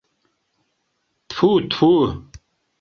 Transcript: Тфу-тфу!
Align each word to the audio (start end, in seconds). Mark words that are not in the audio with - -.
Тфу-тфу! 1.29 1.93